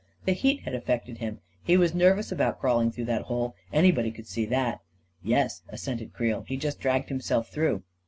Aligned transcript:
The 0.25 0.31
heat 0.33 0.61
had 0.61 0.73
affected 0.73 1.19
him— 1.19 1.41
he 1.63 1.77
was 1.77 1.93
nervous 1.93 2.31
about 2.31 2.59
crawling 2.59 2.91
through 2.91 3.05
that 3.05 3.21
hole, 3.29 3.53
anybody 3.71 4.09
could 4.09 4.25
see 4.25 4.45
that."" 4.45 4.79
Yes," 5.21 5.61
assented 5.69 6.11
Creel." 6.11 6.43
He 6.49 6.57
just 6.57 6.79
dragged 6.79 7.09
him 7.09 7.21
self 7.21 7.51
through. 7.51 7.83